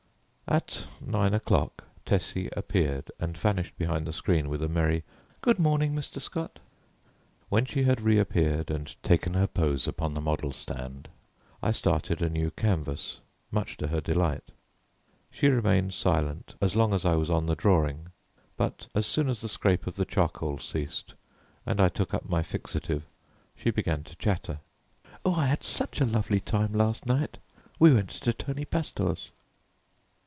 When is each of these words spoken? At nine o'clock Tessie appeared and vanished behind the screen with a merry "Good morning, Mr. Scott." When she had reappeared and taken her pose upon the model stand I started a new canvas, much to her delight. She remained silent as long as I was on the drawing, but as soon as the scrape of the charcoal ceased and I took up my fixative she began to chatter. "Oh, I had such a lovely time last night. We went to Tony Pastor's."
At 0.47 0.85
nine 0.99 1.33
o'clock 1.33 1.85
Tessie 2.05 2.49
appeared 2.57 3.09
and 3.21 3.37
vanished 3.37 3.77
behind 3.77 4.05
the 4.05 4.11
screen 4.11 4.49
with 4.49 4.61
a 4.61 4.67
merry 4.67 5.05
"Good 5.39 5.57
morning, 5.59 5.93
Mr. 5.95 6.19
Scott." 6.21 6.59
When 7.47 7.63
she 7.63 7.83
had 7.85 8.01
reappeared 8.01 8.69
and 8.69 8.93
taken 9.01 9.33
her 9.35 9.47
pose 9.47 9.87
upon 9.87 10.13
the 10.13 10.19
model 10.19 10.51
stand 10.51 11.07
I 11.63 11.71
started 11.71 12.21
a 12.21 12.29
new 12.29 12.51
canvas, 12.51 13.21
much 13.49 13.77
to 13.77 13.87
her 13.87 14.01
delight. 14.01 14.51
She 15.31 15.47
remained 15.47 15.93
silent 15.93 16.55
as 16.61 16.75
long 16.75 16.93
as 16.93 17.05
I 17.05 17.15
was 17.15 17.29
on 17.29 17.45
the 17.45 17.55
drawing, 17.55 18.07
but 18.57 18.87
as 18.93 19.05
soon 19.07 19.29
as 19.29 19.39
the 19.39 19.47
scrape 19.47 19.87
of 19.87 19.95
the 19.95 20.03
charcoal 20.03 20.57
ceased 20.57 21.13
and 21.65 21.79
I 21.79 21.87
took 21.87 22.13
up 22.13 22.27
my 22.29 22.41
fixative 22.41 23.03
she 23.55 23.71
began 23.71 24.03
to 24.03 24.17
chatter. 24.17 24.59
"Oh, 25.23 25.33
I 25.35 25.45
had 25.45 25.63
such 25.63 26.01
a 26.01 26.05
lovely 26.05 26.41
time 26.41 26.73
last 26.73 27.05
night. 27.05 27.37
We 27.79 27.93
went 27.93 28.09
to 28.09 28.33
Tony 28.33 28.65
Pastor's." 28.65 29.31